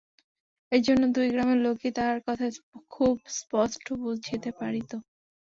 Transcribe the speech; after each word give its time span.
এই 0.71 0.81
জন্য 0.83 1.03
দুই 1.15 1.27
গ্রামের 1.29 1.59
লোকেই 1.65 1.93
তাহার 1.97 2.19
কথা 2.27 2.45
খুব 2.91 3.15
স্পষ্ট 3.37 3.85
বুঝিতে 4.01 4.49
পারিত। 4.59 4.91